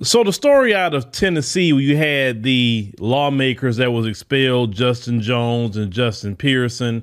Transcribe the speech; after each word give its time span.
So 0.00 0.22
the 0.22 0.32
story 0.32 0.76
out 0.76 0.94
of 0.94 1.10
Tennessee, 1.10 1.72
where 1.72 1.82
you 1.82 1.96
had 1.96 2.44
the 2.44 2.94
lawmakers 3.00 3.78
that 3.78 3.90
was 3.90 4.06
expelled, 4.06 4.72
Justin 4.72 5.20
Jones 5.20 5.76
and 5.76 5.92
Justin 5.92 6.36
Pearson. 6.36 7.02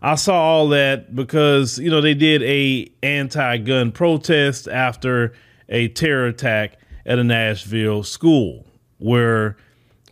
I 0.00 0.14
saw 0.14 0.40
all 0.40 0.68
that 0.68 1.16
because 1.16 1.78
you 1.80 1.90
know 1.90 2.00
they 2.00 2.14
did 2.14 2.44
a 2.44 2.88
anti-gun 3.02 3.90
protest 3.90 4.68
after 4.68 5.32
a 5.68 5.88
terror 5.88 6.26
attack 6.26 6.78
at 7.04 7.18
a 7.18 7.24
Nashville 7.24 8.04
school 8.04 8.64
where 8.98 9.56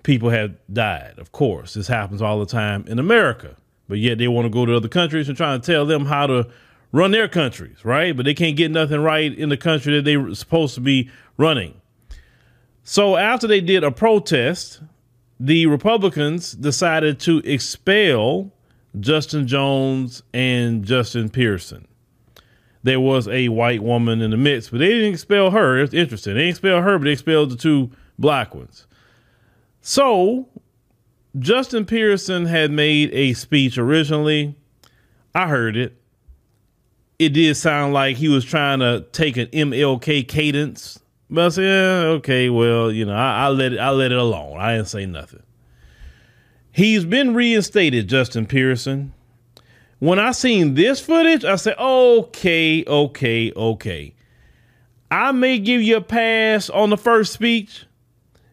people 0.03 0.31
had 0.31 0.57
died. 0.73 1.15
Of 1.19 1.31
course, 1.31 1.75
this 1.75 1.87
happens 1.87 2.21
all 2.21 2.41
the 2.41 2.47
time 2.47 2.85
in 2.89 2.99
America, 2.99 3.55
but 3.89 3.99
yet 3.99 4.19
they 4.19 4.27
want 4.27 4.47
to 4.47 4.51
go 4.51 4.67
to 4.67 4.75
other 4.77 4.89
countries 4.89 5.29
and 5.29 5.37
try 5.37 5.57
to 5.57 5.63
tell 5.63 5.87
them 5.87 6.07
how 6.07 6.27
to 6.27 6.49
run 6.91 7.13
their 7.13 7.29
countries, 7.29 7.85
right? 7.85 8.17
But 8.17 8.25
they 8.25 8.35
can't 8.35 8.57
get 8.57 8.73
nothing 8.73 9.01
right 9.01 9.33
in 9.33 9.51
the 9.51 9.57
country 9.57 9.95
that 9.95 10.05
they're 10.05 10.35
supposed 10.35 10.75
to 10.75 10.81
be 10.81 11.11
running. 11.37 11.81
So 12.85 13.17
after 13.17 13.47
they 13.47 13.63
did 13.63 13.83
a 13.83 13.91
protest, 13.91 14.83
the 15.41 15.67
Republicans 15.67 16.53
decided 16.53 17.19
to 17.21 17.39
expel 17.39 18.53
Justin 19.01 19.47
Jones 19.47 20.23
and 20.35 20.85
Justin 20.85 21.31
Pearson. 21.31 21.89
There 22.83 23.01
was 23.01 23.27
a 23.27 23.49
white 23.49 23.83
woman 23.83 24.21
in 24.21 24.31
the 24.31 24.37
midst, 24.37 24.71
but 24.71 24.79
they 24.79 24.89
didn't 24.89 25.15
expel 25.15 25.51
her. 25.51 25.79
It's 25.79 25.95
interesting. 25.95 26.35
They 26.35 26.41
didn't 26.41 26.51
expel 26.51 26.83
her, 26.83 26.99
but 26.99 27.05
they 27.07 27.13
expelled 27.13 27.51
the 27.51 27.57
two 27.57 27.91
black 28.19 28.55
ones. 28.55 28.87
So 29.81 30.49
Justin 31.39 31.87
Pearson 31.87 32.45
had 32.45 32.71
made 32.71 33.11
a 33.15 33.33
speech 33.33 33.79
originally. 33.79 34.57
I 35.35 35.49
heard 35.49 35.77
it. 35.79 35.97
It 37.19 37.31
did 37.31 37.57
sound 37.57 37.95
like 37.95 38.19
he 38.19 38.29
was 38.29 38.45
trying 38.45 38.81
to 38.81 39.07
take 39.13 39.39
an 39.39 39.47
MLK 39.47 40.29
cadence 40.29 41.01
but 41.35 41.47
I 41.47 41.49
said, 41.49 41.65
yeah, 41.65 42.09
okay, 42.13 42.49
well, 42.49 42.91
you 42.91 43.05
know, 43.05 43.15
I, 43.15 43.47
I 43.47 43.49
let 43.49 43.73
it 43.73 43.81
I 43.81 43.91
let 43.91 44.13
it 44.13 44.19
alone. 44.19 44.59
I 44.59 44.77
didn't 44.77 44.89
say 44.89 45.07
nothing. 45.07 45.43
He's 46.71 47.05
been 47.05 47.35
reinstated, 47.35 48.09
Justin 48.09 48.47
Pearson. 48.47 49.13
When 49.99 50.19
I 50.19 50.33
seen 50.33 50.75
this 50.75 51.01
footage, 51.01 51.45
I 51.45 51.57
said, 51.57 51.77
okay, 51.79 52.85
okay, 52.85 53.53
okay. 53.53 54.15
I 55.11 55.33
may 55.33 55.59
give 55.59 55.83
you 55.83 55.97
a 55.97 56.01
pass 56.01 56.69
on 56.69 56.91
the 56.91 56.97
first 56.97 57.33
speech, 57.33 57.87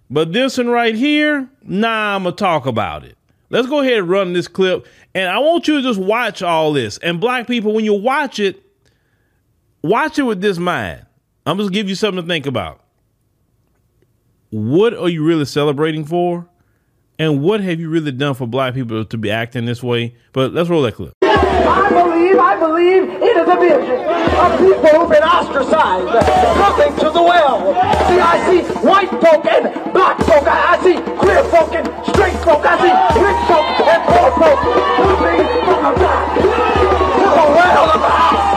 but 0.10 0.34
this 0.34 0.58
one 0.58 0.70
right 0.70 0.96
here, 0.96 1.50
nah, 1.64 2.16
I'm 2.16 2.24
gonna 2.24 2.36
talk 2.36 2.66
about 2.66 3.04
it. 3.04 3.18
Let's 3.50 3.68
go 3.68 3.82
ahead 3.82 4.00
and 4.00 4.10
run 4.10 4.34
this 4.34 4.48
clip. 4.48 4.88
And 5.14 5.28
I 5.28 5.40
want 5.40 5.68
you 5.68 5.78
to 5.78 5.82
just 5.82 6.00
watch 6.00 6.42
all 6.42 6.72
this. 6.72 6.98
And 7.00 7.20
black 7.20 7.48
people, 7.48 7.74
when 7.74 7.84
you 7.84 7.94
watch 7.94 8.40
it, 8.40 8.64
watch 9.84 10.18
it 10.18 10.24
with 10.24 10.42
this 10.42 10.58
mind. 10.58 11.06
I'm 11.46 11.58
just 11.58 11.72
give 11.72 11.90
you 11.90 11.96
something 11.96 12.22
to 12.24 12.28
think 12.28 12.46
about. 12.46 12.82
What 14.52 14.94
are 14.94 15.10
you 15.10 15.24
really 15.24 15.46
celebrating 15.46 16.06
for? 16.06 16.48
And 17.18 17.42
what 17.42 17.62
have 17.62 17.80
you 17.80 17.90
really 17.90 18.12
done 18.12 18.36
for 18.36 18.46
black 18.46 18.74
people 18.74 19.06
to 19.06 19.18
be 19.18 19.32
acting 19.32 19.66
this 19.66 19.82
way? 19.82 20.16
But 20.34 20.54
let's 20.54 20.70
roll 20.70 20.84
that 20.84 20.96
clip. 20.96 21.14
I 21.24 21.90
believe, 21.90 22.38
I 22.38 22.60
believe 22.60 23.04
it 23.10 23.38
is 23.38 23.48
a 23.48 23.58
vision 23.58 24.06
of 24.38 24.60
people 24.60 25.00
who've 25.00 25.10
been 25.10 25.24
ostracized, 25.24 26.26
coming 26.58 26.94
to 27.00 27.10
the 27.10 27.24
well. 27.24 27.74
See, 28.10 28.20
I 28.20 28.38
see 28.50 28.62
white 28.86 29.10
folk 29.10 29.46
and 29.46 29.94
black 29.94 30.18
folk. 30.20 30.46
I, 30.46 30.78
I 30.78 30.84
see 30.84 30.98
queer 31.18 31.44
folk 31.46 31.74
and 31.74 31.88
straight 32.06 32.38
folk. 32.46 32.66
I 32.66 32.78
see 32.82 32.94
rich 33.18 33.42
folk 33.50 33.66
and 33.82 34.02
poor 34.06 34.30
folk 34.38 34.60
coming 34.98 35.42
from 35.66 35.80
the 35.90 35.94
back 36.02 36.38
to 36.38 36.42
the 36.42 37.46
well 37.50 37.86
of 37.90 38.02
the 38.02 38.14
house, 38.14 38.50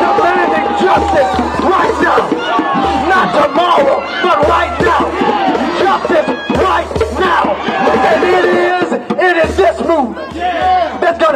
demanding 0.00 0.68
justice 0.80 1.53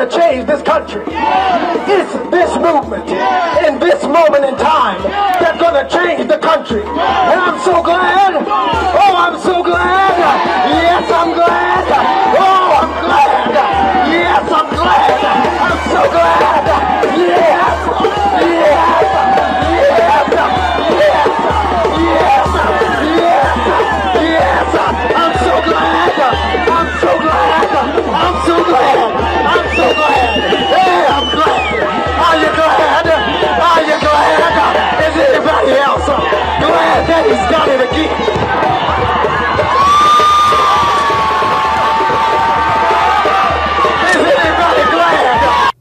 to 0.09 0.17
change 0.17 0.47
this 0.47 0.63
country. 0.63 1.03
It's 1.07 2.13
this 2.31 2.57
movement 2.57 3.09
in 3.67 3.79
this 3.79 4.03
moment 4.05 4.45
in 4.45 4.57
time 4.57 5.03
that's 5.03 5.61
going 5.61 5.75
to 5.75 5.89
change 5.91 6.29
the 6.29 6.39
country. 6.39 6.83
And 6.83 7.41
I'm 7.41 7.59
so 7.61 7.83
glad. 7.83 8.35
Oh, 8.47 9.15
I'm 9.17 9.39
so 9.41 9.63
glad. 9.63 10.19
Yes, 10.69 11.11
I'm 11.11 11.35
glad. 11.35 12.18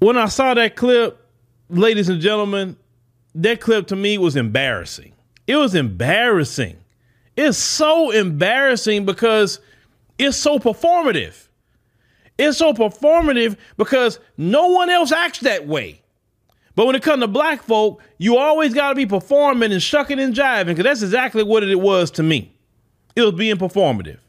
When 0.07 0.17
I 0.17 0.27
saw 0.27 0.53
that 0.53 0.77
clip, 0.77 1.19
ladies 1.67 2.07
and 2.07 2.21
gentlemen, 2.21 2.77
that 3.35 3.59
clip 3.59 3.87
to 3.87 3.95
me 3.97 4.17
was 4.17 4.37
embarrassing. 4.37 5.11
It 5.47 5.57
was 5.57 5.75
embarrassing. 5.75 6.77
It's 7.35 7.57
so 7.57 8.11
embarrassing 8.11 9.05
because 9.05 9.59
it's 10.17 10.37
so 10.37 10.59
performative. 10.59 11.49
It's 12.37 12.57
so 12.57 12.71
performative 12.71 13.57
because 13.75 14.21
no 14.37 14.69
one 14.69 14.89
else 14.89 15.11
acts 15.11 15.41
that 15.41 15.67
way. 15.67 16.01
But 16.73 16.85
when 16.85 16.95
it 16.95 17.03
comes 17.03 17.21
to 17.21 17.27
black 17.27 17.61
folk, 17.61 18.01
you 18.17 18.37
always 18.37 18.73
got 18.73 18.91
to 18.91 18.95
be 18.95 19.05
performing 19.05 19.73
and 19.73 19.83
shucking 19.83 20.21
and 20.21 20.33
jiving 20.33 20.67
because 20.67 20.85
that's 20.85 21.01
exactly 21.01 21.43
what 21.43 21.63
it 21.63 21.81
was 21.81 22.11
to 22.11 22.23
me. 22.23 22.55
It 23.17 23.23
was 23.23 23.33
being 23.33 23.57
performative. 23.57 24.19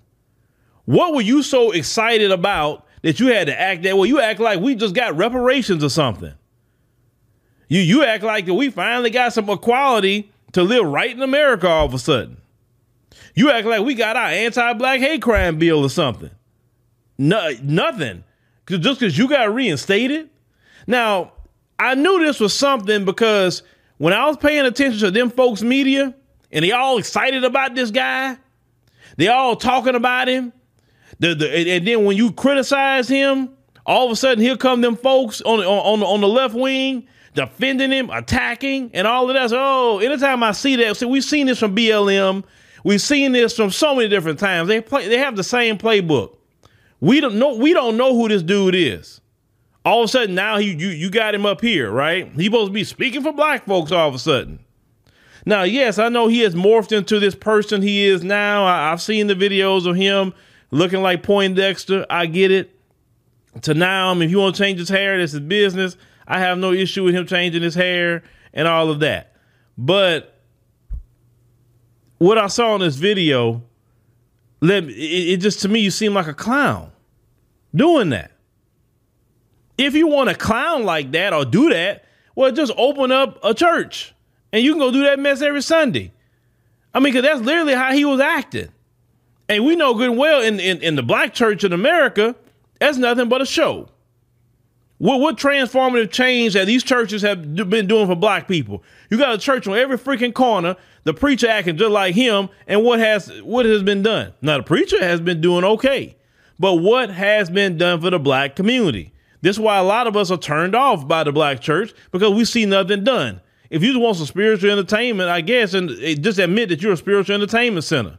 What 0.86 1.14
were 1.14 1.22
you 1.22 1.44
so 1.44 1.70
excited 1.70 2.32
about 2.32 2.87
that 3.08 3.18
you 3.18 3.28
had 3.28 3.46
to 3.46 3.58
act 3.58 3.84
that 3.84 3.96
way? 3.96 4.06
You 4.06 4.20
act 4.20 4.38
like 4.38 4.60
we 4.60 4.74
just 4.74 4.94
got 4.94 5.16
reparations 5.16 5.82
or 5.82 5.88
something. 5.88 6.34
You 7.66 7.80
you 7.80 8.04
act 8.04 8.22
like 8.22 8.46
we 8.46 8.68
finally 8.68 9.08
got 9.08 9.32
some 9.32 9.48
equality 9.48 10.30
to 10.52 10.62
live 10.62 10.84
right 10.84 11.10
in 11.10 11.22
America 11.22 11.66
all 11.66 11.86
of 11.86 11.94
a 11.94 11.98
sudden. 11.98 12.36
You 13.34 13.50
act 13.50 13.66
like 13.66 13.80
we 13.82 13.94
got 13.94 14.16
our 14.16 14.28
anti-black 14.28 15.00
hate 15.00 15.22
crime 15.22 15.58
bill 15.58 15.78
or 15.84 15.88
something. 15.88 16.30
No, 17.16 17.50
nothing. 17.62 18.24
just 18.68 19.00
because 19.00 19.16
you 19.16 19.26
got 19.26 19.54
reinstated. 19.54 20.28
Now, 20.86 21.32
I 21.78 21.94
knew 21.94 22.18
this 22.18 22.40
was 22.40 22.52
something 22.52 23.06
because 23.06 23.62
when 23.96 24.12
I 24.12 24.26
was 24.26 24.36
paying 24.36 24.66
attention 24.66 25.00
to 25.00 25.10
them 25.10 25.30
folks' 25.30 25.62
media 25.62 26.14
and 26.52 26.62
they 26.62 26.72
all 26.72 26.98
excited 26.98 27.42
about 27.42 27.74
this 27.74 27.90
guy, 27.90 28.36
they 29.16 29.28
all 29.28 29.56
talking 29.56 29.94
about 29.94 30.28
him. 30.28 30.52
The, 31.20 31.34
the, 31.34 31.50
and- 31.50 31.86
then 31.86 32.04
when 32.04 32.16
you 32.16 32.32
criticize 32.32 33.08
him, 33.08 33.50
all 33.86 34.06
of 34.06 34.12
a 34.12 34.16
sudden 34.16 34.42
here 34.42 34.56
come 34.56 34.80
them 34.80 34.96
folks 34.96 35.40
on, 35.42 35.60
on, 35.60 36.02
on, 36.02 36.20
the- 36.20 36.28
left 36.28 36.54
wing 36.54 37.06
defending 37.34 37.92
him, 37.92 38.10
attacking, 38.10 38.90
and 38.94 39.06
all 39.06 39.28
of 39.30 39.34
that. 39.34 39.50
So, 39.50 39.56
oh, 39.60 39.98
anytime 40.00 40.42
I 40.42 40.52
see 40.52 40.76
that, 40.76 40.96
see, 40.96 41.06
we've 41.06 41.22
seen 41.22 41.46
this 41.46 41.60
from 41.60 41.76
BLM. 41.76 42.44
We've 42.84 43.00
seen 43.00 43.32
this 43.32 43.54
from 43.54 43.70
so 43.70 43.94
many 43.94 44.08
different 44.08 44.38
times. 44.40 44.68
They 44.68 44.80
play, 44.80 45.08
they 45.08 45.18
have 45.18 45.36
the 45.36 45.44
same 45.44 45.78
playbook. 45.78 46.36
We 47.00 47.20
don't 47.20 47.36
know. 47.36 47.54
We 47.54 47.74
don't 47.74 47.96
know 47.96 48.14
who 48.14 48.28
this 48.28 48.42
dude 48.42 48.74
is. 48.74 49.20
All 49.84 50.02
of 50.02 50.06
a 50.06 50.08
sudden, 50.08 50.34
now 50.34 50.58
he 50.58 50.72
you 50.72 50.88
you 50.88 51.10
got 51.10 51.34
him 51.34 51.46
up 51.46 51.60
here, 51.60 51.90
right? 51.92 52.30
He 52.34 52.46
supposed 52.46 52.70
to 52.70 52.72
be 52.72 52.82
speaking 52.84 53.22
for 53.22 53.32
black 53.32 53.66
folks. 53.66 53.92
All 53.92 54.08
of 54.08 54.14
a 54.14 54.18
sudden, 54.18 54.58
now, 55.46 55.62
yes, 55.62 55.98
I 55.98 56.08
know 56.08 56.26
he 56.26 56.40
has 56.40 56.54
morphed 56.54 56.90
into 56.96 57.20
this 57.20 57.34
person 57.34 57.82
he 57.82 58.04
is 58.04 58.24
now. 58.24 58.64
I, 58.64 58.90
I've 58.92 59.00
seen 59.00 59.28
the 59.28 59.34
videos 59.34 59.86
of 59.86 59.94
him 59.96 60.34
looking 60.70 61.02
like 61.02 61.22
Poindexter. 61.22 62.06
I 62.08 62.26
get 62.26 62.50
it. 62.50 62.74
To 63.62 63.74
now, 63.74 64.18
if 64.20 64.30
you 64.30 64.38
want 64.38 64.54
to 64.54 64.62
change 64.62 64.78
his 64.78 64.88
hair, 64.88 65.18
that's 65.18 65.32
his 65.32 65.40
business. 65.40 65.96
I 66.26 66.38
have 66.38 66.58
no 66.58 66.72
issue 66.72 67.04
with 67.04 67.14
him 67.14 67.26
changing 67.26 67.62
his 67.62 67.74
hair 67.74 68.22
and 68.52 68.68
all 68.68 68.90
of 68.90 69.00
that. 69.00 69.34
But 69.76 70.38
what 72.18 72.38
I 72.38 72.48
saw 72.48 72.74
in 72.74 72.80
this 72.82 72.96
video, 72.96 73.62
let 74.60 74.84
it, 74.84 74.92
it 74.92 75.36
just 75.38 75.60
to 75.60 75.68
me, 75.68 75.80
you 75.80 75.90
seem 75.90 76.14
like 76.14 76.26
a 76.26 76.34
clown 76.34 76.92
doing 77.74 78.10
that. 78.10 78.32
If 79.78 79.94
you 79.94 80.08
want 80.08 80.28
to 80.28 80.36
clown 80.36 80.84
like 80.84 81.12
that 81.12 81.32
or 81.32 81.44
do 81.44 81.70
that, 81.70 82.04
well, 82.34 82.52
just 82.52 82.72
open 82.76 83.10
up 83.10 83.38
a 83.42 83.54
church 83.54 84.14
and 84.52 84.62
you 84.62 84.72
can 84.72 84.80
go 84.80 84.90
do 84.90 85.04
that 85.04 85.18
mess 85.18 85.40
every 85.40 85.62
Sunday. 85.62 86.12
I 86.92 87.00
mean, 87.00 87.12
because 87.12 87.22
that's 87.22 87.40
literally 87.40 87.74
how 87.74 87.92
he 87.92 88.04
was 88.04 88.20
acting. 88.20 88.68
And 89.48 89.64
we 89.64 89.76
know 89.76 89.94
good 89.94 90.10
and 90.10 90.18
well 90.18 90.42
in, 90.42 90.60
in, 90.60 90.82
in 90.82 90.96
the 90.96 91.02
black 91.02 91.32
church 91.32 91.64
in 91.64 91.72
America, 91.72 92.34
that's 92.78 92.98
nothing 92.98 93.28
but 93.28 93.40
a 93.40 93.46
show. 93.46 93.88
What 94.98 95.20
what 95.20 95.36
transformative 95.38 96.10
change 96.10 96.54
that 96.54 96.66
these 96.66 96.82
churches 96.82 97.22
have 97.22 97.54
been 97.54 97.86
doing 97.86 98.08
for 98.08 98.16
black 98.16 98.48
people? 98.48 98.82
You 99.10 99.16
got 99.16 99.32
a 99.32 99.38
church 99.38 99.68
on 99.68 99.78
every 99.78 99.96
freaking 99.96 100.34
corner, 100.34 100.76
the 101.04 101.14
preacher 101.14 101.48
acting 101.48 101.76
just 101.76 101.92
like 101.92 102.16
him, 102.16 102.48
and 102.66 102.82
what 102.82 102.98
has 102.98 103.28
what 103.42 103.64
has 103.64 103.84
been 103.84 104.02
done? 104.02 104.34
Now 104.42 104.56
the 104.58 104.64
preacher 104.64 105.02
has 105.02 105.20
been 105.20 105.40
doing 105.40 105.62
okay, 105.64 106.16
but 106.58 106.76
what 106.76 107.10
has 107.10 107.48
been 107.48 107.78
done 107.78 108.00
for 108.00 108.10
the 108.10 108.18
black 108.18 108.56
community? 108.56 109.12
This 109.40 109.54
is 109.54 109.60
why 109.60 109.78
a 109.78 109.84
lot 109.84 110.08
of 110.08 110.16
us 110.16 110.32
are 110.32 110.36
turned 110.36 110.74
off 110.74 111.06
by 111.06 111.22
the 111.22 111.30
black 111.30 111.60
church 111.60 111.94
because 112.10 112.34
we 112.34 112.44
see 112.44 112.66
nothing 112.66 113.04
done. 113.04 113.40
If 113.70 113.84
you 113.84 113.96
want 114.00 114.16
some 114.16 114.26
spiritual 114.26 114.72
entertainment, 114.72 115.28
I 115.28 115.42
guess, 115.42 115.74
and 115.74 115.90
eh, 115.90 116.14
just 116.14 116.40
admit 116.40 116.70
that 116.70 116.82
you're 116.82 116.94
a 116.94 116.96
spiritual 116.96 117.36
entertainment 117.36 117.84
center. 117.84 118.18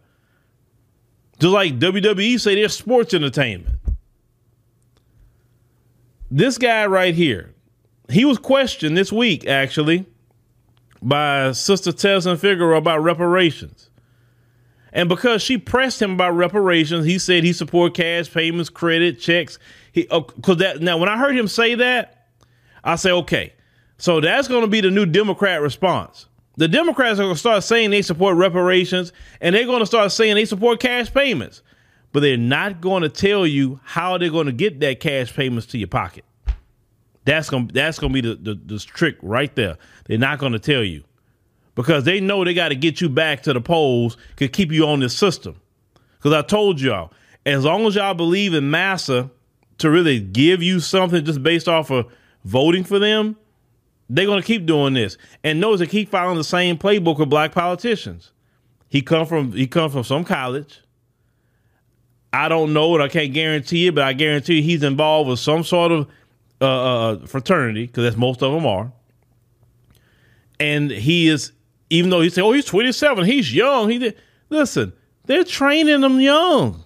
Just 1.40 1.54
like 1.54 1.80
WWE 1.80 2.40
say 2.40 2.56
they're 2.56 2.70
sports 2.70 3.14
entertainment 3.14 3.80
this 6.32 6.58
guy 6.58 6.86
right 6.86 7.14
here, 7.14 7.54
he 8.10 8.26
was 8.26 8.38
questioned 8.38 8.96
this 8.96 9.12
week 9.12 9.48
actually 9.48 10.06
by 11.02 11.52
Sister 11.52 11.92
Tezlyn 11.92 12.40
Figaro 12.40 12.78
about 12.78 13.02
reparations. 13.02 13.90
And 14.92 15.08
because 15.08 15.42
she 15.44 15.58
pressed 15.58 16.02
him 16.02 16.14
about 16.14 16.32
reparations, 16.32 17.06
he 17.06 17.20
said 17.20 17.44
he 17.44 17.54
support 17.54 17.94
cash 17.94 18.32
payments, 18.32 18.70
credit 18.70 19.20
checks. 19.20 19.60
He 19.92 20.04
because 20.04 20.34
uh, 20.48 20.54
that 20.56 20.82
now 20.82 20.98
when 20.98 21.10
I 21.10 21.18
heard 21.18 21.38
him 21.38 21.48
say 21.48 21.76
that, 21.76 22.28
I 22.84 22.96
say 22.96 23.12
okay, 23.12 23.54
so 23.98 24.20
that's 24.20 24.48
going 24.48 24.62
to 24.62 24.68
be 24.68 24.82
the 24.82 24.90
new 24.90 25.06
Democrat 25.06 25.62
response. 25.62 26.28
The 26.60 26.68
Democrats 26.68 27.20
are 27.20 27.24
going 27.24 27.36
to 27.36 27.40
start 27.40 27.64
saying 27.64 27.90
they 27.90 28.02
support 28.02 28.36
reparations, 28.38 29.12
and 29.42 29.56
they're 29.56 29.66
going 29.66 29.80
to 29.80 29.86
start 29.86 30.12
saying 30.12 30.36
they 30.36 30.46
support 30.46 30.80
cash 30.80 31.14
payments 31.14 31.64
but 32.12 32.22
they're 32.22 32.38
not 32.38 32.82
going 32.82 33.04
to 33.04 33.10
tell 33.10 33.46
you 33.46 33.80
how 33.84 34.18
they're 34.18 34.30
going 34.30 34.48
to 34.48 34.52
get 34.52 34.80
that 34.80 35.00
cash 35.00 35.34
payments 35.34 35.68
to 35.68 35.78
your 35.78 35.88
pocket. 35.88 36.26
That's 37.26 37.50
gonna 37.50 37.68
that's 37.72 38.00
gonna 38.00 38.14
be 38.14 38.22
the, 38.22 38.36
the, 38.36 38.56
the 38.56 38.80
trick 38.80 39.18
right 39.22 39.54
there. 39.56 39.78
They're 40.06 40.18
not 40.18 40.40
gonna 40.40 40.58
tell 40.58 40.84
you 40.84 41.04
because 41.76 42.04
they 42.04 42.20
know 42.20 42.44
they 42.44 42.56
got 42.56 42.70
to 42.70 42.76
get 42.76 43.02
you 43.02 43.10
back 43.10 43.44
to 43.44 43.54
the 43.54 43.62
polls 43.62 44.18
to 44.38 44.48
keep 44.48 44.72
you 44.72 44.88
on 44.88 45.00
this 45.00 45.16
system. 45.16 45.60
Because 46.18 46.34
I 46.34 46.42
told 46.42 46.82
y'all, 46.82 47.12
as 47.46 47.66
long 47.66 47.86
as 47.86 47.96
y'all 47.96 48.16
believe 48.16 48.54
in 48.54 48.72
massa 48.72 49.30
to 49.78 49.92
really 49.92 50.20
give 50.20 50.64
you 50.64 50.80
something 50.80 51.24
just 51.24 51.44
based 51.44 51.68
off 51.68 51.92
of 51.92 52.08
voting 52.46 52.84
for 52.84 52.98
them, 52.98 53.38
they're 54.10 54.26
gonna 54.26 54.42
keep 54.42 54.66
doing 54.66 54.94
this. 54.94 55.18
And 55.44 55.60
notice 55.60 55.80
they 55.80 55.88
keep 55.88 56.10
following 56.10 56.38
the 56.38 56.44
same 56.44 56.78
playbook 56.78 57.20
with 57.20 57.30
black 57.30 57.52
politicians. 57.52 58.32
He 58.90 59.02
come 59.02 59.26
from 59.26 59.52
he 59.52 59.68
come 59.68 59.92
from 59.92 60.04
some 60.04 60.24
college 60.24 60.82
I 62.32 62.48
don't 62.48 62.74
know 62.74 62.96
it. 62.96 63.02
I 63.02 63.08
can't 63.08 63.34
guarantee 63.34 63.88
it, 63.88 63.96
but 63.96 64.04
I 64.04 64.14
guarantee 64.14 64.62
he's 64.62 64.84
involved 64.84 65.30
with 65.30 65.40
some 65.40 65.64
sort 65.64 65.92
of 65.92 66.08
uh, 66.62 66.66
uh 66.66 67.26
fraternity 67.26 67.88
because 67.88 68.04
that's 68.04 68.18
most 68.18 68.44
of 68.44 68.54
them 68.54 68.66
are. 68.66 68.92
And 70.60 70.92
he 70.92 71.28
is, 71.28 71.54
even 71.90 72.10
though 72.10 72.22
he 72.22 72.30
said, 72.30 72.44
"Oh, 72.44 72.52
he's 72.52 72.66
27, 72.66 73.26
he's 73.26 73.54
young." 73.54 73.90
He 73.90 73.98
did. 73.98 74.18
Listen, 74.50 74.94
they're 75.26 75.44
training 75.44 76.04
him 76.04 76.20
young. 76.20 76.84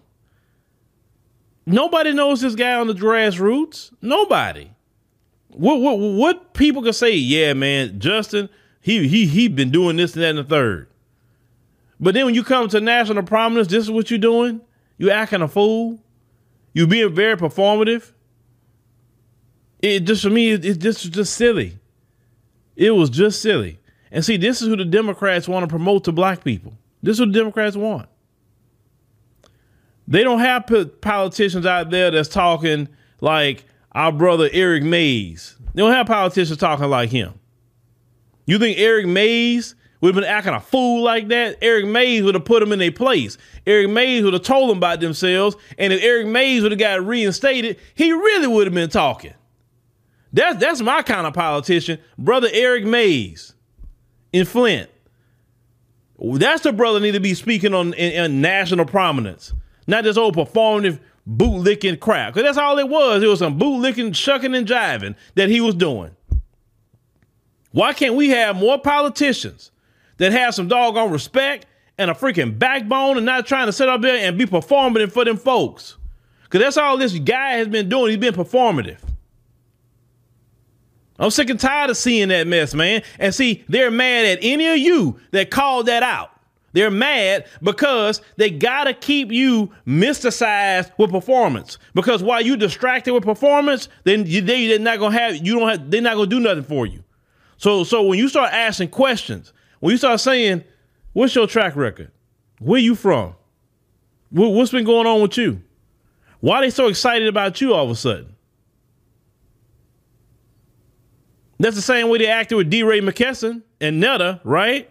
Nobody 1.66 2.14
knows 2.14 2.42
this 2.42 2.56
guy 2.56 2.74
on 2.74 2.88
the 2.88 2.94
grassroots. 2.94 3.92
Nobody. 4.02 4.73
What 5.55 5.79
what 5.79 6.00
what 6.00 6.53
people 6.53 6.81
can 6.81 6.94
say? 6.94 7.13
Yeah, 7.13 7.53
man, 7.53 8.00
Justin, 8.00 8.50
he 8.81 9.07
he 9.07 9.25
he 9.25 9.47
been 9.47 9.71
doing 9.71 9.95
this 9.97 10.13
and 10.13 10.23
that 10.23 10.29
and 10.29 10.39
the 10.39 10.44
third. 10.44 10.88
But 12.00 12.13
then 12.13 12.25
when 12.25 12.35
you 12.35 12.44
come 12.44 12.67
to 12.69 12.81
national 12.81 13.23
prominence, 13.23 13.67
this 13.67 13.83
is 13.83 13.91
what 13.91 14.09
you're 14.09 14.19
doing. 14.19 14.61
You 14.97 15.11
acting 15.11 15.41
a 15.41 15.47
fool. 15.47 16.00
You 16.73 16.88
being 16.88 17.13
very 17.13 17.38
performative. 17.38 18.11
It 19.81 20.01
just 20.01 20.23
for 20.23 20.29
me, 20.29 20.51
it, 20.51 20.65
it 20.65 20.79
just 20.79 21.11
just 21.11 21.35
silly. 21.35 21.77
It 22.75 22.91
was 22.91 23.09
just 23.09 23.41
silly. 23.41 23.79
And 24.11 24.23
see, 24.23 24.38
this 24.38 24.61
is 24.61 24.67
who 24.67 24.75
the 24.75 24.85
Democrats 24.85 25.47
want 25.47 25.63
to 25.63 25.67
promote 25.67 26.03
to 26.05 26.11
black 26.11 26.44
people. 26.44 26.73
This 27.01 27.15
is 27.15 27.19
what 27.19 27.33
the 27.33 27.39
Democrats 27.39 27.75
want. 27.75 28.07
They 30.07 30.23
don't 30.23 30.39
have 30.39 30.65
politicians 31.01 31.65
out 31.65 31.89
there 31.89 32.11
that's 32.11 32.29
talking 32.29 32.89
like 33.21 33.65
our 33.95 34.12
brother 34.12 34.50
Eric 34.51 34.84
Mays. 34.84 35.56
They 35.74 35.81
don't 35.81 35.94
have 35.94 36.07
politicians 36.07 36.57
talking 36.57 36.90
like 36.90 37.10
him. 37.10 37.34
You 38.45 38.60
think 38.60 38.78
Eric 38.78 39.07
Mays 39.07 39.75
would 40.01 40.13
have 40.13 40.22
been 40.22 40.30
acting 40.30 40.54
a 40.54 40.60
fool 40.60 41.01
like 41.01 41.30
that, 41.30 41.57
Eric 41.62 41.86
Mays 41.86 42.24
would 42.24 42.36
have 42.36 42.44
put 42.44 42.60
them 42.60 42.74
in 42.74 42.80
their 42.80 42.92
place. 42.92 43.38
Eric 43.66 43.90
Mays 43.90 44.24
would 44.24 44.34
have 44.34 44.44
told 44.44 44.69
them 44.69 44.78
about 44.78 45.00
themselves. 45.00 45.56
And 45.78 45.94
if 45.94 46.04
Eric 46.04 46.28
Mays 46.28 46.62
would 46.62 46.74
have 46.74 46.80
got 46.80 47.06
reinstated, 47.06 47.80
he 47.95 48.12
really 48.12 48.48
would 48.48 48.68
have 48.68 48.74
been 48.74 48.90
talking. 48.90 49.34
That's 50.34 50.60
that's 50.60 50.81
my 50.81 51.04
kind 51.04 51.25
of 51.25 51.34
politician, 51.34 52.00
brother 52.18 52.50
Eric 52.51 52.84
Mays 52.84 53.54
in 54.34 54.46
Flint. 54.46 54.89
That's 56.19 56.63
the 56.63 56.74
brother 56.74 57.00
need 57.00 57.12
to 57.12 57.19
be 57.19 57.34
speaking 57.34 57.74
on 57.74 57.94
in, 57.94 58.25
in 58.25 58.42
national 58.42 58.86
prominence, 58.86 59.54
not 59.88 60.04
this 60.04 60.18
old 60.18 60.38
oh, 60.38 60.44
performative 60.44 61.00
bootlicking 61.30 62.00
crap. 62.00 62.34
Because 62.34 62.48
that's 62.48 62.58
all 62.58 62.78
it 62.80 62.90
was. 62.90 63.24
It 63.24 63.28
was 63.28 63.40
some 63.40 63.60
bootlicking, 63.60 64.16
shucking, 64.16 64.56
and 64.56 64.68
jiving 64.68 65.16
that 65.36 65.50
he 65.50 65.62
was 65.62 65.75
doing. 65.75 66.12
Why 67.72 67.94
can't 67.94 68.16
we 68.16 68.30
have 68.30 68.56
more 68.56 68.80
politicians 68.80 69.72
that 70.18 70.31
have 70.31 70.54
some 70.54 70.68
doggone 70.68 71.12
respect 71.12 71.66
and 71.98 72.10
a 72.10 72.14
freaking 72.14 72.58
backbone 72.58 73.18
and 73.18 73.25
not 73.25 73.46
trying 73.46 73.68
to 73.68 73.74
sit 73.74 73.88
up 73.88 74.02
there 74.02 74.18
and 74.18 74.38
be 74.38 74.46
performative 74.46 75.12
for 75.12 75.25
them 75.25 75.38
folks. 75.38 75.98
Because 76.44 76.62
that's 76.62 76.78
all 76.78 76.98
this 76.98 77.18
guy 77.20 77.54
has 77.54 77.68
been 77.68 77.90
doing. 77.90 78.10
He's 78.10 78.18
been 78.18 78.34
performative. 78.34 79.00
I'm 81.20 81.30
sick 81.30 81.50
and 81.50 81.60
tired 81.60 81.92
of 81.92 81.98
seeing 81.98 82.30
that 82.30 82.48
mess, 82.48 82.74
man. 82.74 83.04
And 83.20 83.34
see, 83.34 83.64
they're 83.70 83.92
mad 83.92 84.25
at 84.25 84.40
any 84.42 84.68
of 84.68 84.78
you 84.78 85.20
that 85.31 85.52
called 85.52 85.86
that 85.86 86.04
out. 86.04 86.31
They're 86.74 86.92
mad 86.92 87.46
because 87.62 88.22
they 88.36 88.50
gotta 88.50 88.94
keep 88.94 89.31
you 89.31 89.72
mysticized 89.88 90.92
with 90.98 91.12
performance. 91.12 91.78
Because 91.94 92.22
while 92.24 92.42
you 92.42 92.58
distracted 92.58 93.14
with 93.14 93.24
performance, 93.24 93.88
then 94.04 94.25
you, 94.25 94.42
they, 94.42 94.74
are 94.75 94.80
not 94.80 95.00
gonna 95.00 95.18
have 95.18 95.36
you 95.36 95.60
don't 95.60 95.70
have 95.70 95.92
they're 95.92 96.02
not 96.02 96.16
gonna 96.16 96.28
do 96.28 96.40
nothing 96.40 96.64
for 96.64 96.86
you. 96.86 97.04
So 97.58 97.84
so 97.84 98.02
when 98.04 98.18
you 98.18 98.28
start 98.28 98.52
asking 98.52 98.90
questions, 98.90 99.54
when 99.80 99.92
you 99.92 99.98
start 99.98 100.20
saying, 100.20 100.64
"What's 101.14 101.36
your 101.36 101.48
track 101.48 101.75
record? 101.75 102.12
Where 102.60 102.80
you 102.80 102.96
from? 102.96 103.36
What's 104.31 104.72
been 104.72 104.86
going 104.86 105.06
on 105.06 105.22
with 105.22 105.38
you? 105.38 105.62
Why 106.40 106.62
they 106.62 106.72
so 106.72 106.88
excited 106.88 107.28
about 107.28 107.62
you 107.62 107.74
all 107.74 107.86
of 107.86 107.92
a 107.92 107.96
sudden?" 107.96 108.36
That's 111.60 111.75
the 111.75 111.84
same 111.84 112.10
way 112.10 112.18
they 112.18 112.28
acted 112.28 112.56
with 112.56 112.70
DeRay 112.72 113.00
McKesson 113.00 113.62
and 113.80 114.00
Netta, 114.00 114.42
right? 114.44 114.90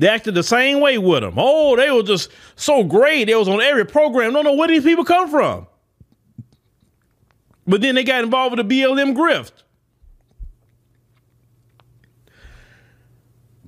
They 0.00 0.08
acted 0.08 0.34
the 0.34 0.42
same 0.42 0.80
way 0.80 0.96
with 0.96 1.20
them. 1.20 1.34
Oh, 1.36 1.76
they 1.76 1.90
were 1.90 2.02
just 2.02 2.30
so 2.56 2.82
great. 2.82 3.26
They 3.26 3.34
was 3.34 3.48
on 3.48 3.60
every 3.60 3.84
program. 3.84 4.32
Don't 4.32 4.44
know 4.44 4.54
where 4.54 4.66
these 4.66 4.82
people 4.82 5.04
come 5.04 5.28
from. 5.28 5.66
But 7.66 7.82
then 7.82 7.96
they 7.96 8.02
got 8.02 8.24
involved 8.24 8.56
with 8.56 8.66
the 8.66 8.80
BLM 8.80 9.14
grift. 9.14 9.52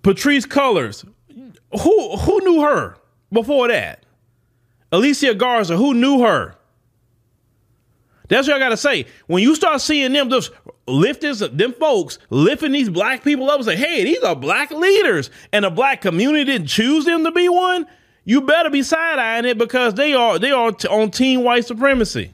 Patrisse 0.01 0.47
Cullors. 0.47 1.05
Who 1.83 2.17
who 2.17 2.41
knew 2.41 2.63
her 2.63 2.97
before 3.31 3.69
that? 3.69 4.07
Alicia 4.91 5.35
Garza, 5.35 5.77
who 5.77 5.93
knew 5.93 6.23
her? 6.23 6.57
That's 8.33 8.49
what 8.49 8.57
I 8.57 8.61
gotta 8.61 8.79
say. 8.79 9.05
When 9.27 9.43
you 9.43 9.55
start 9.55 9.83
seeing 9.83 10.15
them 10.15 10.31
just 10.31 10.53
lifters, 10.87 11.41
them 11.41 11.75
folks 11.75 12.19
lifting 12.31 12.73
these 12.73 12.89
black 12.89 13.23
people 13.23 13.51
up 13.51 13.57
and 13.57 13.67
say, 13.67 13.77
hey, 13.77 14.05
these 14.05 14.23
are 14.23 14.35
black 14.35 14.71
leaders, 14.71 15.29
and 15.53 15.67
the 15.67 15.71
black 15.71 16.01
community 16.01 16.45
didn't 16.45 16.69
choose 16.69 17.05
them 17.05 17.25
to 17.25 17.31
be 17.31 17.51
one, 17.51 17.87
you 18.25 18.41
better 18.41 18.71
be 18.71 18.83
side-eyeing 18.83 19.45
it 19.45 19.59
because 19.59 19.93
they 19.95 20.15
are 20.15 20.39
they 20.39 20.51
are 20.51 20.73
on 20.89 21.11
team 21.11 21.45
white 21.45 21.67
supremacy. 21.67 22.33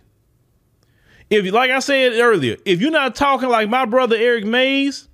If 1.30 1.52
like 1.52 1.72
I 1.72 1.80
said 1.80 2.12
earlier, 2.12 2.58
if 2.64 2.80
you're 2.80 2.92
not 2.92 3.16
talking 3.16 3.48
like 3.48 3.68
my 3.68 3.84
brother 3.84 4.14
Eric 4.14 4.44
Mays, 4.44 5.08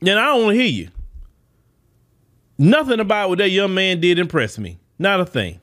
then 0.00 0.16
I 0.16 0.26
don't 0.26 0.44
want 0.44 0.56
to 0.56 0.62
hear 0.62 0.70
you. 0.70 0.90
Nothing 2.56 3.00
about 3.00 3.30
what 3.30 3.38
that 3.38 3.50
young 3.50 3.74
man 3.74 3.98
did 3.98 4.20
impressed 4.20 4.60
me. 4.60 4.78
Not 5.00 5.18
a 5.18 5.26
thing. 5.26 5.60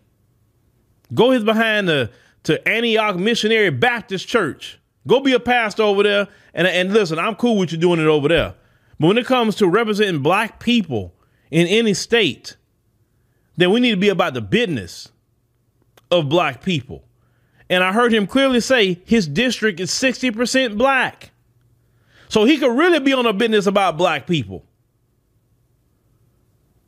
Go 1.13 1.31
his 1.31 1.45
behind 1.45 1.87
the 1.87 2.11
to 2.43 2.67
Antioch 2.67 3.17
Missionary 3.17 3.69
Baptist 3.69 4.27
Church. 4.27 4.79
Go 5.07 5.19
be 5.19 5.33
a 5.33 5.39
pastor 5.39 5.83
over 5.83 6.03
there 6.03 6.27
and, 6.53 6.67
and 6.67 6.93
listen, 6.93 7.19
I'm 7.19 7.35
cool 7.35 7.57
with 7.57 7.71
you 7.71 7.77
doing 7.77 7.99
it 7.99 8.07
over 8.07 8.27
there. 8.27 8.55
But 8.99 9.07
when 9.07 9.17
it 9.17 9.25
comes 9.25 9.55
to 9.55 9.67
representing 9.67 10.21
black 10.21 10.59
people 10.59 11.13
in 11.51 11.67
any 11.67 11.93
state, 11.93 12.57
then 13.57 13.71
we 13.71 13.79
need 13.79 13.91
to 13.91 13.97
be 13.97 14.09
about 14.09 14.33
the 14.33 14.41
business 14.41 15.09
of 16.11 16.29
black 16.29 16.61
people. 16.63 17.03
And 17.69 17.83
I 17.83 17.93
heard 17.93 18.13
him 18.13 18.25
clearly 18.25 18.61
say 18.61 18.99
his 19.05 19.27
district 19.27 19.79
is 19.79 19.91
60% 19.91 20.77
black. 20.77 21.31
So 22.27 22.45
he 22.45 22.57
could 22.57 22.75
really 22.75 22.99
be 22.99 23.13
on 23.13 23.25
a 23.25 23.33
business 23.33 23.67
about 23.67 23.97
black 23.97 24.27
people. 24.27 24.63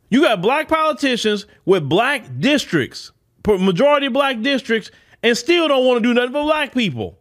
You 0.09 0.21
got 0.21 0.41
black 0.41 0.67
politicians 0.67 1.45
with 1.65 1.87
black 1.87 2.25
districts, 2.39 3.11
majority 3.47 4.09
black 4.09 4.41
districts, 4.41 4.91
and 5.23 5.37
still 5.37 5.67
don't 5.67 5.85
want 5.85 6.01
to 6.01 6.09
do 6.09 6.13
nothing 6.13 6.31
for 6.31 6.43
black 6.43 6.73
people. 6.73 7.17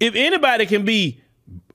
if 0.00 0.14
anybody 0.14 0.66
can 0.66 0.84
be 0.84 1.20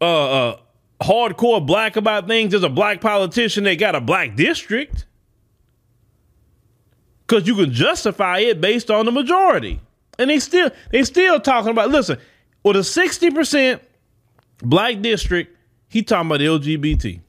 uh, 0.01 0.49
uh, 0.49 0.57
hardcore 1.01 1.65
black 1.65 1.95
about 1.95 2.27
things, 2.27 2.51
there's 2.51 2.63
a 2.63 2.69
black 2.69 3.01
politician 3.01 3.63
that 3.65 3.75
got 3.75 3.95
a 3.95 4.01
black 4.01 4.35
district. 4.35 5.05
Because 7.25 7.47
you 7.47 7.55
can 7.55 7.71
justify 7.71 8.39
it 8.39 8.61
based 8.61 8.91
on 8.91 9.05
the 9.05 9.11
majority. 9.11 9.79
And 10.19 10.29
they 10.29 10.39
still 10.39 10.69
they 10.91 11.03
still 11.03 11.39
talking 11.39 11.71
about 11.71 11.89
listen, 11.89 12.17
with 12.63 12.75
a 12.75 12.79
60% 12.79 13.79
black 14.59 15.01
district, 15.01 15.57
he 15.89 16.03
talking 16.03 16.29
about 16.29 16.39
LGBT. 16.39 17.21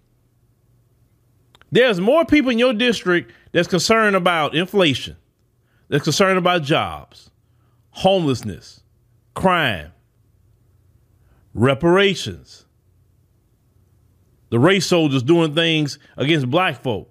There's 1.72 2.00
more 2.00 2.24
people 2.24 2.50
in 2.50 2.58
your 2.58 2.72
district 2.72 3.32
that's 3.52 3.66
concerned 3.66 4.14
about 4.14 4.54
inflation, 4.54 5.16
that's 5.88 6.04
concerned 6.04 6.38
about 6.38 6.62
jobs, 6.62 7.30
homelessness, 7.90 8.82
crime, 9.34 9.92
reparations, 11.54 12.64
the 14.50 14.58
race 14.58 14.86
soldiers 14.86 15.22
doing 15.22 15.54
things 15.54 15.98
against 16.16 16.50
black 16.50 16.82
folk. 16.82 17.10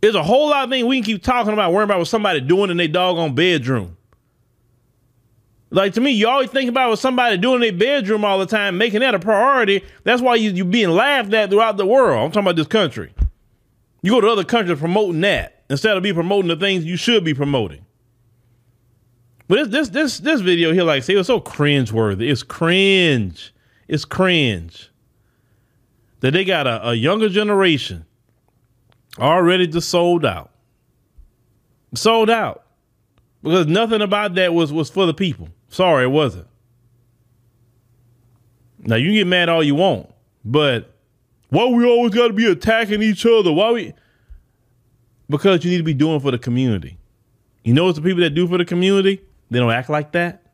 There's 0.00 0.14
a 0.14 0.22
whole 0.22 0.48
lot 0.48 0.64
of 0.64 0.70
things 0.70 0.84
we 0.84 0.96
can 0.96 1.04
keep 1.04 1.22
talking 1.22 1.52
about, 1.52 1.72
worrying 1.72 1.88
about 1.88 1.98
what 1.98 2.08
somebody 2.08 2.40
doing 2.40 2.70
in 2.70 2.76
their 2.76 2.88
doggone 2.88 3.34
bedroom. 3.34 3.96
Like 5.70 5.94
to 5.94 6.00
me, 6.00 6.10
you 6.10 6.28
always 6.28 6.50
think 6.50 6.68
about 6.68 6.90
what 6.90 6.98
somebody 6.98 7.38
doing 7.38 7.56
in 7.56 7.60
their 7.60 7.72
bedroom 7.72 8.24
all 8.24 8.38
the 8.38 8.46
time, 8.46 8.76
making 8.76 9.00
that 9.00 9.14
a 9.14 9.18
priority. 9.18 9.82
That's 10.04 10.20
why 10.20 10.34
you 10.34 10.50
you 10.50 10.66
being 10.66 10.90
laughed 10.90 11.32
at 11.32 11.50
throughout 11.50 11.78
the 11.78 11.86
world. 11.86 12.22
I'm 12.24 12.30
talking 12.30 12.42
about 12.42 12.56
this 12.56 12.66
country. 12.66 13.14
You 14.02 14.12
go 14.12 14.20
to 14.20 14.28
other 14.28 14.44
countries 14.44 14.78
promoting 14.78 15.22
that 15.22 15.61
instead 15.72 15.96
of 15.96 16.02
be 16.02 16.12
promoting 16.12 16.48
the 16.48 16.56
things 16.56 16.84
you 16.84 16.96
should 16.96 17.24
be 17.24 17.32
promoting. 17.32 17.84
But 19.48 19.70
this 19.70 19.88
this 19.88 19.88
this 19.88 20.18
this 20.18 20.40
video 20.42 20.72
here, 20.72 20.84
like 20.84 20.98
I 20.98 21.00
say, 21.00 21.14
it 21.14 21.16
was 21.16 21.26
so 21.26 21.40
cringeworthy. 21.40 22.30
It's 22.30 22.42
cringe. 22.42 23.54
It's 23.88 24.04
cringe 24.04 24.90
that 26.20 26.32
they 26.32 26.44
got 26.44 26.66
a, 26.66 26.90
a 26.90 26.94
younger 26.94 27.28
generation 27.28 28.04
already 29.18 29.66
just 29.66 29.88
sold 29.88 30.24
out. 30.24 30.50
Sold 31.94 32.30
out. 32.30 32.64
Because 33.42 33.66
nothing 33.66 34.02
about 34.02 34.34
that 34.34 34.54
was 34.54 34.72
was 34.72 34.90
for 34.90 35.06
the 35.06 35.14
people. 35.14 35.48
Sorry, 35.68 36.04
it 36.04 36.08
wasn't. 36.08 36.46
Now 38.78 38.96
you 38.96 39.06
can 39.06 39.14
get 39.14 39.26
mad 39.26 39.48
all 39.48 39.62
you 39.62 39.74
want, 39.74 40.12
but 40.44 40.94
why 41.48 41.66
we 41.66 41.86
always 41.86 42.14
got 42.14 42.28
to 42.28 42.34
be 42.34 42.46
attacking 42.46 43.02
each 43.02 43.24
other? 43.24 43.52
Why 43.52 43.72
we? 43.72 43.94
Because 45.32 45.64
you 45.64 45.70
need 45.70 45.78
to 45.78 45.82
be 45.82 45.94
doing 45.94 46.20
for 46.20 46.30
the 46.30 46.38
community. 46.38 46.98
You 47.64 47.72
know, 47.72 47.88
it's 47.88 47.98
the 47.98 48.02
people 48.02 48.20
that 48.20 48.30
do 48.30 48.46
for 48.46 48.58
the 48.58 48.64
community. 48.64 49.22
They 49.50 49.58
don't 49.58 49.70
act 49.72 49.88
like 49.88 50.12
that. 50.12 50.52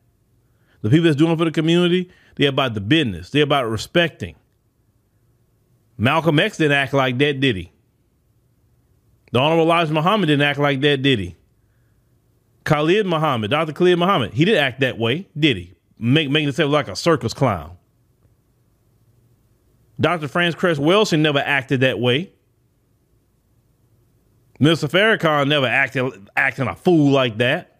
The 0.81 0.89
people 0.89 1.03
that's 1.03 1.17
doing 1.17 1.37
for 1.37 1.45
the 1.45 1.51
community, 1.51 2.09
they're 2.37 2.49
about 2.49 2.73
the 2.73 2.81
business. 2.81 3.29
They're 3.29 3.43
about 3.43 3.69
respecting. 3.69 4.35
Malcolm 5.97 6.39
X 6.39 6.57
didn't 6.57 6.77
act 6.77 6.93
like 6.93 7.17
that, 7.17 7.41
did 7.41 7.57
he? 7.57 7.73
The 9.33 9.39
Honorable 9.39 9.65
Elijah 9.65 9.93
Muhammad 9.93 10.27
didn't 10.27 10.45
act 10.45 10.59
like 10.59 10.79
that, 10.81 11.01
did 11.01 11.19
he? 11.19 11.35
Khalid 12.63 13.05
Muhammad, 13.05 13.51
Dr. 13.51 13.73
Khalid 13.73 13.99
Muhammad, 13.99 14.33
he 14.33 14.45
didn't 14.45 14.63
act 14.63 14.79
that 14.79 14.97
way, 14.97 15.27
did 15.37 15.57
he? 15.57 15.73
Make, 15.97 16.29
making 16.29 16.47
himself 16.47 16.71
like 16.71 16.87
a 16.87 16.95
circus 16.95 17.33
clown. 17.33 17.75
Dr. 19.99 20.29
Frances 20.29 20.57
Cress 20.57 20.77
Welsing 20.77 21.19
never 21.19 21.39
acted 21.39 21.81
that 21.81 21.99
way. 21.99 22.31
Mr. 24.59 24.89
Farrakhan 24.89 25.47
never 25.47 25.65
acted 25.65 26.29
acting 26.35 26.67
a 26.67 26.75
fool 26.75 27.11
like 27.11 27.37
that. 27.37 27.79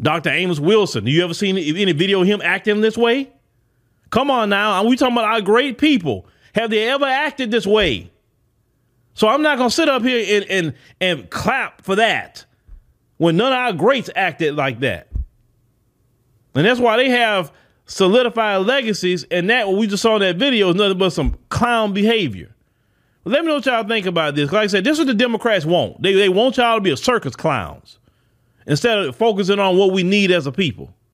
Dr. 0.00 0.30
Amos 0.30 0.58
Wilson, 0.58 1.06
you 1.06 1.22
ever 1.22 1.34
seen 1.34 1.56
any 1.56 1.92
video 1.92 2.22
of 2.22 2.26
him 2.26 2.40
acting 2.42 2.80
this 2.80 2.96
way? 2.96 3.32
Come 4.10 4.30
on 4.30 4.48
now, 4.48 4.82
we 4.84 4.96
talking 4.96 5.14
about 5.14 5.26
our 5.26 5.40
great 5.40 5.78
people. 5.78 6.26
Have 6.54 6.70
they 6.70 6.88
ever 6.88 7.04
acted 7.04 7.50
this 7.50 7.66
way? 7.66 8.10
So 9.14 9.28
I'm 9.28 9.42
not 9.42 9.58
gonna 9.58 9.70
sit 9.70 9.88
up 9.88 10.02
here 10.02 10.42
and 10.42 10.50
and 10.50 10.74
and 11.00 11.30
clap 11.30 11.82
for 11.82 11.94
that 11.96 12.44
when 13.18 13.36
none 13.36 13.52
of 13.52 13.58
our 13.58 13.72
greats 13.72 14.10
acted 14.16 14.56
like 14.56 14.80
that. 14.80 15.08
And 16.54 16.66
that's 16.66 16.80
why 16.80 16.96
they 16.96 17.10
have 17.10 17.52
solidified 17.86 18.66
legacies, 18.66 19.24
and 19.30 19.48
that 19.50 19.68
what 19.68 19.76
we 19.76 19.86
just 19.86 20.02
saw 20.02 20.16
in 20.16 20.22
that 20.22 20.36
video 20.36 20.70
is 20.70 20.76
nothing 20.76 20.98
but 20.98 21.10
some 21.10 21.36
clown 21.48 21.92
behavior. 21.92 22.54
Let 23.24 23.42
me 23.42 23.48
know 23.48 23.54
what 23.54 23.66
y'all 23.66 23.86
think 23.86 24.06
about 24.06 24.34
this. 24.34 24.50
Like 24.50 24.64
I 24.64 24.66
said, 24.66 24.84
this 24.84 24.94
is 24.94 25.00
what 25.00 25.06
the 25.06 25.14
Democrats 25.14 25.64
want. 25.64 26.02
They 26.02 26.12
they 26.12 26.28
want 26.28 26.56
y'all 26.56 26.76
to 26.76 26.80
be 26.80 26.90
a 26.90 26.96
circus 26.96 27.36
clowns 27.36 27.98
instead 28.66 28.98
of 28.98 29.16
focusing 29.16 29.58
on 29.58 29.76
what 29.76 29.92
we 29.92 30.02
need 30.02 30.30
as 30.30 30.46
a 30.46 30.52
people. 30.52 30.92